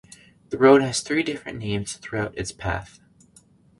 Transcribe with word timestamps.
The 0.49 0.57
road 0.57 0.81
has 0.81 1.01
three 1.01 1.21
different 1.21 1.59
names 1.59 1.95
throughout 1.97 2.35
its 2.35 2.51
path. 2.51 2.99